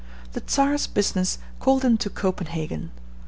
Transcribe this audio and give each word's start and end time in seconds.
The 0.33 0.41
Czar's 0.49 0.87
business 0.87 1.37
called 1.59 1.85
him 1.85 1.95
to 1.99 2.09
Copenhagen. 2.09 2.89